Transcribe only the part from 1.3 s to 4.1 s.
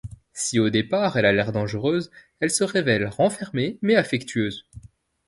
l'air dangereuse, elle se révèle renfermée mais